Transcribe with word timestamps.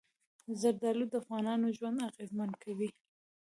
زردالو 0.61 1.05
د 1.09 1.13
افغانانو 1.21 1.67
ژوند 1.77 2.05
اغېزمن 2.09 2.51
کوي. 2.63 2.89